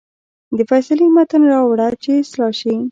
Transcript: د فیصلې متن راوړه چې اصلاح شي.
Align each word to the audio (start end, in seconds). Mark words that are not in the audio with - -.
د 0.57 0.59
فیصلې 0.69 1.07
متن 1.15 1.41
راوړه 1.53 1.87
چې 2.03 2.09
اصلاح 2.23 2.51
شي. 2.59 2.73